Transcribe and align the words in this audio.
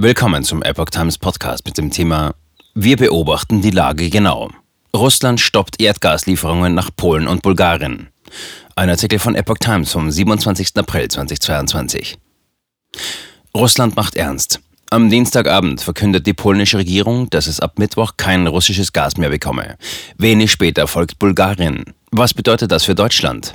Willkommen 0.00 0.44
zum 0.44 0.62
Epoch 0.62 0.90
Times 0.90 1.18
Podcast 1.18 1.66
mit 1.66 1.76
dem 1.76 1.90
Thema 1.90 2.36
Wir 2.72 2.96
beobachten 2.96 3.62
die 3.62 3.72
Lage 3.72 4.08
genau. 4.10 4.48
Russland 4.94 5.40
stoppt 5.40 5.82
Erdgaslieferungen 5.82 6.72
nach 6.72 6.90
Polen 6.94 7.26
und 7.26 7.42
Bulgarien. 7.42 8.06
Ein 8.76 8.90
Artikel 8.90 9.18
von 9.18 9.34
Epoch 9.34 9.58
Times 9.58 9.90
vom 9.90 10.08
27. 10.08 10.68
April 10.76 11.08
2022. 11.08 12.16
Russland 13.56 13.96
macht 13.96 14.14
ernst. 14.14 14.60
Am 14.88 15.10
Dienstagabend 15.10 15.80
verkündet 15.80 16.28
die 16.28 16.32
polnische 16.32 16.78
Regierung, 16.78 17.28
dass 17.30 17.48
es 17.48 17.58
ab 17.58 17.80
Mittwoch 17.80 18.12
kein 18.16 18.46
russisches 18.46 18.92
Gas 18.92 19.16
mehr 19.16 19.30
bekomme. 19.30 19.78
Wenig 20.16 20.52
später 20.52 20.86
folgt 20.86 21.18
Bulgarien. 21.18 21.82
Was 22.12 22.34
bedeutet 22.34 22.70
das 22.70 22.84
für 22.84 22.94
Deutschland? 22.94 23.54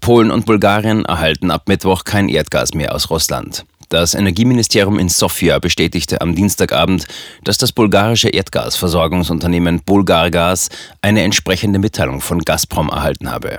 Polen 0.00 0.30
und 0.30 0.46
Bulgarien 0.46 1.04
erhalten 1.04 1.50
ab 1.50 1.68
Mittwoch 1.68 2.04
kein 2.04 2.30
Erdgas 2.30 2.72
mehr 2.72 2.94
aus 2.94 3.10
Russland. 3.10 3.66
Das 3.92 4.14
Energieministerium 4.14 4.98
in 4.98 5.10
Sofia 5.10 5.58
bestätigte 5.58 6.22
am 6.22 6.34
Dienstagabend, 6.34 7.04
dass 7.44 7.58
das 7.58 7.72
bulgarische 7.72 8.30
Erdgasversorgungsunternehmen 8.30 9.82
Bulgargas 9.84 10.70
eine 11.02 11.20
entsprechende 11.22 11.78
Mitteilung 11.78 12.22
von 12.22 12.38
Gazprom 12.38 12.88
erhalten 12.88 13.30
habe. 13.30 13.58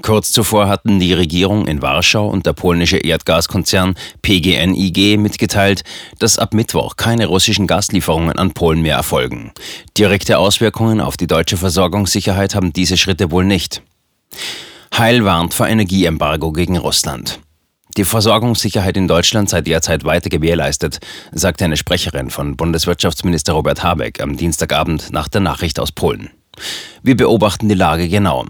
Kurz 0.00 0.32
zuvor 0.32 0.68
hatten 0.68 0.98
die 0.98 1.12
Regierung 1.12 1.66
in 1.66 1.82
Warschau 1.82 2.26
und 2.26 2.46
der 2.46 2.54
polnische 2.54 2.96
Erdgaskonzern 2.96 3.96
PGNiG 4.22 5.18
mitgeteilt, 5.18 5.82
dass 6.18 6.38
ab 6.38 6.54
Mittwoch 6.54 6.96
keine 6.96 7.26
russischen 7.26 7.66
Gaslieferungen 7.66 8.38
an 8.38 8.52
Polen 8.52 8.80
mehr 8.80 8.96
erfolgen. 8.96 9.52
Direkte 9.98 10.38
Auswirkungen 10.38 11.02
auf 11.02 11.18
die 11.18 11.26
deutsche 11.26 11.58
Versorgungssicherheit 11.58 12.54
haben 12.54 12.72
diese 12.72 12.96
Schritte 12.96 13.30
wohl 13.30 13.44
nicht. 13.44 13.82
Heil 14.96 15.26
warnt 15.26 15.52
vor 15.52 15.68
Energieembargo 15.68 16.50
gegen 16.50 16.78
Russland. 16.78 17.40
Die 17.96 18.04
Versorgungssicherheit 18.04 18.96
in 18.96 19.08
Deutschland 19.08 19.48
sei 19.48 19.62
derzeit 19.62 20.04
weiter 20.04 20.30
gewährleistet, 20.30 21.00
sagte 21.32 21.64
eine 21.64 21.76
Sprecherin 21.76 22.30
von 22.30 22.56
Bundeswirtschaftsminister 22.56 23.52
Robert 23.52 23.82
Habeck 23.82 24.20
am 24.20 24.36
Dienstagabend 24.36 25.12
nach 25.12 25.28
der 25.28 25.40
Nachricht 25.40 25.80
aus 25.80 25.90
Polen. 25.90 26.30
Wir 27.02 27.16
beobachten 27.16 27.68
die 27.68 27.74
Lage 27.74 28.08
genau. 28.08 28.46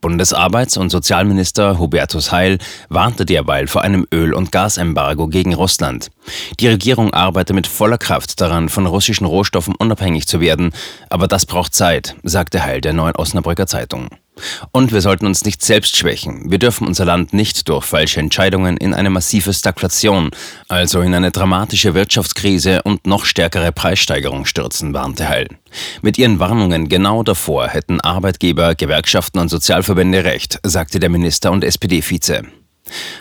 Bundesarbeits- 0.00 0.76
und 0.78 0.90
Sozialminister 0.90 1.78
Hubertus 1.78 2.32
Heil 2.32 2.58
warnte 2.88 3.24
derweil 3.24 3.68
vor 3.68 3.82
einem 3.82 4.04
Öl- 4.12 4.34
und 4.34 4.50
Gasembargo 4.50 5.28
gegen 5.28 5.54
Russland. 5.54 6.10
Die 6.58 6.66
Regierung 6.66 7.14
arbeite 7.14 7.54
mit 7.54 7.68
voller 7.68 7.98
Kraft 7.98 8.40
daran, 8.40 8.68
von 8.68 8.86
russischen 8.86 9.26
Rohstoffen 9.26 9.76
unabhängig 9.76 10.26
zu 10.26 10.40
werden, 10.40 10.72
aber 11.08 11.28
das 11.28 11.46
braucht 11.46 11.74
Zeit, 11.74 12.16
sagte 12.24 12.64
Heil 12.64 12.80
der 12.80 12.94
Neuen 12.94 13.14
Osnabrücker 13.14 13.68
Zeitung. 13.68 14.08
Und 14.70 14.92
wir 14.92 15.00
sollten 15.00 15.26
uns 15.26 15.44
nicht 15.44 15.62
selbst 15.62 15.96
schwächen. 15.96 16.50
Wir 16.50 16.58
dürfen 16.58 16.86
unser 16.86 17.04
Land 17.04 17.32
nicht 17.32 17.68
durch 17.68 17.84
falsche 17.84 18.20
Entscheidungen 18.20 18.76
in 18.76 18.94
eine 18.94 19.10
massive 19.10 19.52
Stagflation, 19.52 20.30
also 20.68 21.00
in 21.00 21.14
eine 21.14 21.30
dramatische 21.30 21.94
Wirtschaftskrise 21.94 22.82
und 22.82 23.06
noch 23.06 23.24
stärkere 23.24 23.72
Preissteigerung 23.72 24.44
stürzen, 24.44 24.94
warnte 24.94 25.28
Heil. 25.28 25.48
Mit 26.00 26.18
ihren 26.18 26.38
Warnungen 26.38 26.88
genau 26.88 27.22
davor 27.22 27.68
hätten 27.68 28.00
Arbeitgeber, 28.00 28.74
Gewerkschaften 28.74 29.38
und 29.38 29.48
Sozialverbände 29.48 30.24
recht, 30.24 30.58
sagte 30.62 30.98
der 30.98 31.10
Minister 31.10 31.52
und 31.52 31.64
SPD-Vize. 31.64 32.42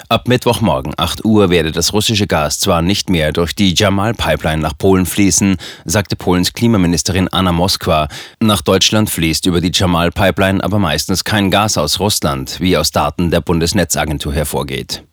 Ab 0.09 0.27
Mittwochmorgen 0.27 0.93
8 0.97 1.25
Uhr 1.25 1.49
werde 1.49 1.71
das 1.71 1.93
russische 1.93 2.27
Gas 2.27 2.59
zwar 2.59 2.81
nicht 2.81 3.09
mehr 3.09 3.31
durch 3.31 3.53
die 3.53 3.73
Jamal-Pipeline 3.73 4.61
nach 4.61 4.77
Polen 4.77 5.05
fließen, 5.05 5.57
sagte 5.85 6.15
Polens 6.15 6.53
Klimaministerin 6.53 7.27
Anna 7.29 7.51
Moskwa. 7.51 8.07
Nach 8.39 8.61
Deutschland 8.61 9.09
fließt 9.09 9.45
über 9.45 9.61
die 9.61 9.71
Jamal-Pipeline 9.73 10.63
aber 10.63 10.79
meistens 10.79 11.23
kein 11.23 11.51
Gas 11.51 11.77
aus 11.77 11.99
Russland, 11.99 12.59
wie 12.59 12.77
aus 12.77 12.91
Daten 12.91 13.31
der 13.31 13.41
Bundesnetzagentur 13.41 14.33
hervorgeht. 14.33 15.03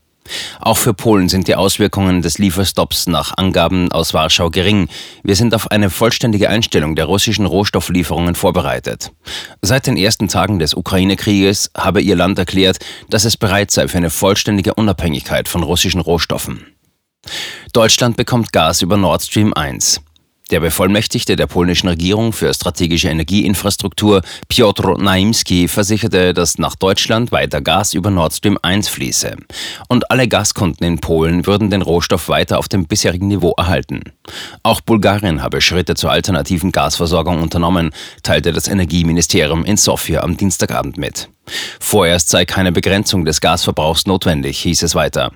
Auch 0.60 0.78
für 0.78 0.94
Polen 0.94 1.28
sind 1.28 1.48
die 1.48 1.54
Auswirkungen 1.54 2.22
des 2.22 2.38
Lieferstopps 2.38 3.06
nach 3.06 3.36
Angaben 3.36 3.90
aus 3.92 4.14
Warschau 4.14 4.50
gering. 4.50 4.88
Wir 5.22 5.36
sind 5.36 5.54
auf 5.54 5.70
eine 5.70 5.90
vollständige 5.90 6.48
Einstellung 6.50 6.96
der 6.96 7.06
russischen 7.06 7.46
Rohstofflieferungen 7.46 8.34
vorbereitet. 8.34 9.12
Seit 9.62 9.86
den 9.86 9.96
ersten 9.96 10.28
Tagen 10.28 10.58
des 10.58 10.74
Ukraine-Krieges 10.74 11.70
habe 11.76 12.00
ihr 12.00 12.16
Land 12.16 12.38
erklärt, 12.38 12.78
dass 13.10 13.24
es 13.24 13.36
bereit 13.36 13.70
sei 13.70 13.88
für 13.88 13.98
eine 13.98 14.10
vollständige 14.10 14.74
Unabhängigkeit 14.74 15.48
von 15.48 15.62
russischen 15.62 16.00
Rohstoffen. 16.00 16.66
Deutschland 17.72 18.16
bekommt 18.16 18.52
Gas 18.52 18.82
über 18.82 18.96
Nord 18.96 19.22
Stream 19.22 19.52
1. 19.52 20.00
Der 20.50 20.60
Bevollmächtigte 20.60 21.36
der 21.36 21.46
polnischen 21.46 21.88
Regierung 21.88 22.32
für 22.32 22.54
strategische 22.54 23.10
Energieinfrastruktur, 23.10 24.22
Piotr 24.48 24.96
Naimski, 24.96 25.68
versicherte, 25.68 26.32
dass 26.32 26.56
nach 26.56 26.74
Deutschland 26.74 27.32
weiter 27.32 27.60
Gas 27.60 27.92
über 27.92 28.10
Nord 28.10 28.32
Stream 28.32 28.58
1 28.62 28.88
fließe. 28.88 29.36
Und 29.88 30.10
alle 30.10 30.26
Gaskunden 30.26 30.86
in 30.86 31.00
Polen 31.00 31.44
würden 31.44 31.68
den 31.68 31.82
Rohstoff 31.82 32.30
weiter 32.30 32.58
auf 32.58 32.68
dem 32.68 32.86
bisherigen 32.86 33.28
Niveau 33.28 33.52
erhalten. 33.58 34.02
Auch 34.62 34.80
Bulgarien 34.80 35.42
habe 35.42 35.60
Schritte 35.60 35.96
zur 35.96 36.12
alternativen 36.12 36.72
Gasversorgung 36.72 37.42
unternommen, 37.42 37.90
teilte 38.22 38.52
das 38.52 38.68
Energieministerium 38.68 39.66
in 39.66 39.76
Sofia 39.76 40.22
am 40.22 40.38
Dienstagabend 40.38 40.96
mit. 40.96 41.28
Vorerst 41.80 42.28
sei 42.28 42.44
keine 42.44 42.72
Begrenzung 42.72 43.24
des 43.24 43.40
Gasverbrauchs 43.40 44.06
notwendig, 44.06 44.58
hieß 44.60 44.82
es 44.82 44.94
weiter. 44.94 45.32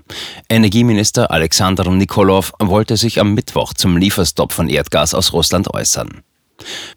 Energieminister 0.49 1.31
Alexander 1.31 1.91
Nikolov 1.91 2.53
wollte 2.59 2.97
sich 2.97 3.21
am 3.21 3.35
Mittwoch 3.35 3.75
zum 3.75 3.97
Lieferstopp 3.97 4.53
von 4.53 4.69
Erdgas 4.69 5.15
aus 5.15 5.33
Russland 5.33 5.73
äußern. 5.73 6.23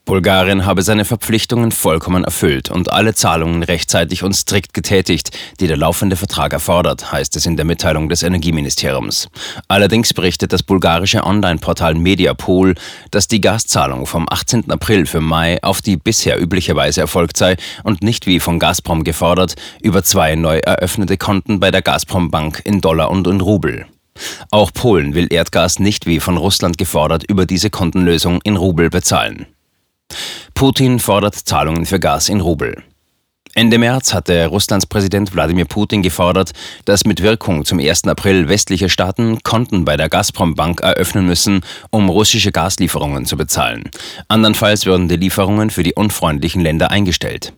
Bulgarien 0.06 0.66
habe 0.66 0.82
seine 0.82 1.06
Verpflichtungen 1.06 1.72
vollkommen 1.72 2.24
erfüllt 2.24 2.70
und 2.70 2.92
alle 2.92 3.16
Zahlungen 3.16 3.64
rechtzeitig 3.64 4.24
und 4.24 4.34
strikt 4.34 4.74
getätigt, 4.74 5.32
die 5.60 5.68
der 5.68 5.78
laufende 5.78 6.16
Vertrag 6.16 6.54
erfordert, 6.54 7.12
heißt 7.12 7.36
es 7.36 7.46
in 7.46 7.56
der 7.58 7.66
Mitteilung 7.66 8.10
des 8.10 8.24
Energieministeriums. 8.24 9.30
Allerdings 9.68 10.14
berichtet 10.14 10.54
das 10.54 10.64
bulgarische 10.64 11.24
Online-Portal 11.24 11.96
Mediapool, 11.96 12.76
dass 13.12 13.28
die 13.28 13.42
Gaszahlung 13.42 14.06
vom 14.06 14.28
18. 14.30 14.70
April 14.72 15.06
für 15.06 15.22
Mai 15.22 15.62
auf 15.64 15.82
die 15.82 15.98
bisher 15.98 16.42
übliche 16.42 16.76
Weise 16.76 17.02
erfolgt 17.02 17.38
sei 17.38 17.58
und 17.84 18.04
nicht 18.04 18.28
wie 18.28 18.40
von 18.40 18.60
Gazprom 18.60 19.04
gefordert 19.04 19.56
über 19.82 20.04
zwei 20.04 20.36
neu 20.36 20.60
eröffnete 20.60 21.18
Konten 21.18 21.60
bei 21.60 21.72
der 21.72 21.82
Gazprom 21.82 22.32
Bank 22.32 22.62
in 22.64 22.82
Dollar 22.82 23.10
und 23.12 23.28
in 23.28 23.42
Rubel. 23.42 23.86
Auch 24.52 24.72
Polen 24.74 25.14
will 25.14 25.28
Erdgas 25.32 25.80
nicht 25.80 26.06
wie 26.06 26.20
von 26.20 26.38
Russland 26.38 26.78
gefordert 26.78 27.24
über 27.28 27.46
diese 27.46 27.70
Kontenlösung 27.70 28.40
in 28.44 28.56
Rubel 28.56 28.90
bezahlen. 28.90 29.48
Putin 30.56 31.00
fordert 31.00 31.36
Zahlungen 31.36 31.86
für 31.86 32.00
Gas 32.00 32.30
in 32.30 32.40
Rubel. 32.40 32.82
Ende 33.56 33.78
März 33.78 34.14
hatte 34.14 34.48
Russlands 34.48 34.86
Präsident 34.86 35.34
Wladimir 35.34 35.66
Putin 35.66 36.02
gefordert, 36.02 36.54
dass 36.86 37.04
mit 37.04 37.22
Wirkung 37.22 37.66
zum 37.66 37.78
1. 37.78 38.06
April 38.06 38.48
westliche 38.48 38.88
Staaten 38.88 39.44
Konten 39.44 39.84
bei 39.84 39.98
der 39.98 40.08
Gazprom 40.08 40.56
Bank 40.56 40.80
eröffnen 40.80 41.26
müssen, 41.26 41.60
um 41.90 42.08
russische 42.08 42.54
Gaslieferungen 42.54 43.26
zu 43.26 43.36
bezahlen. 43.36 43.84
Andernfalls 44.30 44.86
würden 44.86 45.10
die 45.10 45.18
Lieferungen 45.18 45.72
für 45.72 45.84
die 45.84 45.94
unfreundlichen 45.94 46.62
Länder 46.62 46.90
eingestellt. 46.90 47.52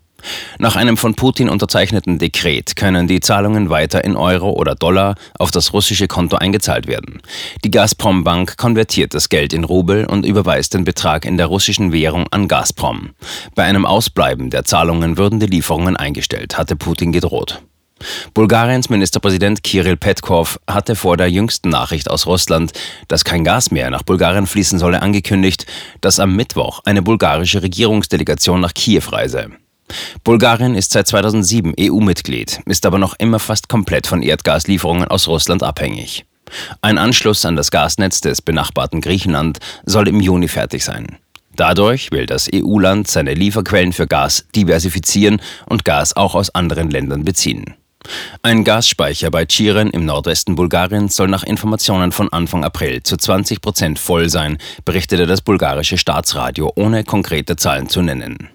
Nach 0.59 0.75
einem 0.75 0.97
von 0.97 1.16
Putin 1.16 1.50
unterzeichneten 1.50 2.17
Dekret 2.17 2.75
können 2.75 3.07
die 3.07 3.19
Zahlungen 3.19 3.69
weiter 3.69 4.03
in 4.03 4.16
Euro 4.16 4.51
oder 4.51 4.75
Dollar 4.75 5.16
auf 5.38 5.51
das 5.51 5.73
russische 5.73 6.07
Konto 6.07 6.38
eingezahlt 6.38 6.88
werden. 6.88 7.22
Die 7.63 7.72
Gazprom 7.72 8.23
Bank 8.23 8.57
konvertiert 8.57 9.13
das 9.13 9.29
Geld 9.29 9.53
in 9.53 9.63
Rubel 9.63 10.06
und 10.06 10.25
überweist 10.25 10.73
den 10.73 10.83
Betrag 10.83 11.25
in 11.25 11.38
der 11.38 11.47
russischen 11.47 11.91
Währung 11.91 12.25
an 12.31 12.47
Gazprom. 12.47 13.11
Bei 13.56 13.63
einem 13.63 13.85
Ausbleiben 13.85 14.50
der 14.50 14.66
Zahlungen 14.66 15.17
würden 15.17 15.39
die 15.39 15.45
Lieferungen 15.45 15.95
eingestellt, 15.95 16.57
hatte 16.57 16.75
Putin 16.75 17.11
gedroht. 17.11 17.61
Bulgariens 18.33 18.89
Ministerpräsident 18.89 19.63
Kirill 19.63 19.97
Petkov 19.97 20.59
hatte 20.67 20.95
vor 20.95 21.17
der 21.17 21.31
jüngsten 21.31 21.69
Nachricht 21.69 22.09
aus 22.09 22.27
Russland, 22.27 22.72
dass 23.07 23.23
kein 23.25 23.44
Gas 23.44 23.72
mehr 23.72 23.89
nach 23.89 24.03
Bulgarien 24.03 24.45
fließen 24.45 24.77
solle, 24.77 25.01
angekündigt, 25.01 25.66
dass 26.01 26.19
am 26.19 26.35
Mittwoch 26.35 26.81
eine 26.85 27.01
bulgarische 27.01 27.63
Regierungsdelegation 27.63 28.59
nach 28.59 28.73
Kiew 28.73 29.03
reise. 29.11 29.50
Bulgarien 30.23 30.75
ist 30.75 30.91
seit 30.91 31.07
2007 31.07 31.73
EU-Mitglied, 31.79 32.61
ist 32.65 32.85
aber 32.85 32.99
noch 32.99 33.15
immer 33.19 33.39
fast 33.39 33.69
komplett 33.69 34.07
von 34.07 34.21
Erdgaslieferungen 34.21 35.07
aus 35.07 35.27
Russland 35.27 35.63
abhängig. 35.63 36.25
Ein 36.81 36.97
Anschluss 36.97 37.45
an 37.45 37.55
das 37.55 37.71
Gasnetz 37.71 38.21
des 38.21 38.41
benachbarten 38.41 39.01
Griechenland 39.01 39.59
soll 39.85 40.07
im 40.07 40.19
Juni 40.19 40.47
fertig 40.47 40.83
sein. 40.83 41.17
Dadurch 41.56 42.12
will 42.12 42.25
das 42.25 42.50
EU-Land 42.53 43.07
seine 43.07 43.33
Lieferquellen 43.33 43.91
für 43.91 44.07
Gas 44.07 44.45
diversifizieren 44.56 45.41
und 45.65 45.85
Gas 45.85 46.15
auch 46.15 46.35
aus 46.35 46.53
anderen 46.53 46.91
Ländern 46.91 47.23
beziehen. 47.23 47.75
Ein 48.41 48.63
Gasspeicher 48.63 49.31
bei 49.31 49.45
Chiren 49.45 49.89
im 49.89 50.06
Nordwesten 50.06 50.56
Bulgariens 50.56 51.15
soll 51.15 51.27
nach 51.27 51.44
Informationen 51.44 52.12
von 52.12 52.31
Anfang 52.31 52.63
April 52.63 53.03
zu 53.03 53.17
20 53.17 53.59
Prozent 53.59 54.00
voll 54.00 54.29
sein, 54.29 54.59
berichtete 54.85 55.25
das 55.25 55.41
bulgarische 55.41 55.97
Staatsradio, 55.97 56.71
ohne 56.75 57.03
konkrete 57.03 57.56
Zahlen 57.56 57.89
zu 57.89 58.01
nennen. 58.01 58.50